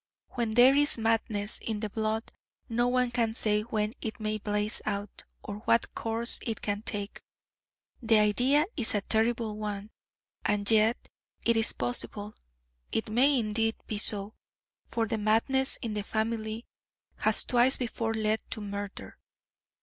[0.29, 2.33] When there is madness in the blood
[2.67, 7.21] no one can say when it may blaze out, or what course it can take.
[8.01, 9.91] The idea is a terrible one,
[10.43, 11.07] and yet
[11.45, 12.33] it is possible;
[12.91, 14.33] it may indeed be so,
[14.87, 16.65] for the madness in the family
[17.17, 19.19] has twice before led to murder.